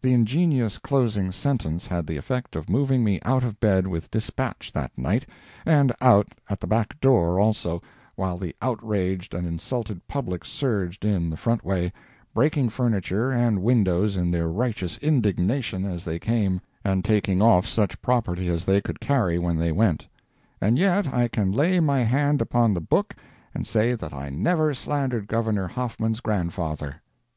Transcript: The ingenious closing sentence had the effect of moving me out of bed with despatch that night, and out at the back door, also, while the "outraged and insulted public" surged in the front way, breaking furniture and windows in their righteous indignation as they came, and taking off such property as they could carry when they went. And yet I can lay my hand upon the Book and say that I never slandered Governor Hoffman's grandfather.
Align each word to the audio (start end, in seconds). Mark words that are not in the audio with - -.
The 0.00 0.12
ingenious 0.12 0.78
closing 0.78 1.32
sentence 1.32 1.88
had 1.88 2.06
the 2.06 2.16
effect 2.16 2.54
of 2.54 2.70
moving 2.70 3.02
me 3.02 3.18
out 3.24 3.42
of 3.42 3.58
bed 3.58 3.88
with 3.88 4.08
despatch 4.08 4.70
that 4.74 4.96
night, 4.96 5.26
and 5.66 5.90
out 6.00 6.28
at 6.48 6.60
the 6.60 6.68
back 6.68 7.00
door, 7.00 7.40
also, 7.40 7.82
while 8.14 8.38
the 8.38 8.54
"outraged 8.62 9.34
and 9.34 9.48
insulted 9.48 10.06
public" 10.06 10.44
surged 10.44 11.04
in 11.04 11.30
the 11.30 11.36
front 11.36 11.64
way, 11.64 11.92
breaking 12.32 12.68
furniture 12.68 13.32
and 13.32 13.60
windows 13.60 14.16
in 14.16 14.30
their 14.30 14.46
righteous 14.46 14.98
indignation 14.98 15.84
as 15.84 16.04
they 16.04 16.20
came, 16.20 16.60
and 16.84 17.04
taking 17.04 17.42
off 17.42 17.66
such 17.66 18.00
property 18.00 18.46
as 18.48 18.64
they 18.66 18.80
could 18.80 19.00
carry 19.00 19.36
when 19.36 19.56
they 19.56 19.72
went. 19.72 20.06
And 20.60 20.78
yet 20.78 21.12
I 21.12 21.26
can 21.26 21.50
lay 21.50 21.80
my 21.80 22.02
hand 22.04 22.40
upon 22.40 22.72
the 22.72 22.80
Book 22.80 23.16
and 23.52 23.66
say 23.66 23.94
that 23.94 24.12
I 24.12 24.28
never 24.30 24.74
slandered 24.74 25.26
Governor 25.26 25.66
Hoffman's 25.66 26.20
grandfather. 26.20 27.02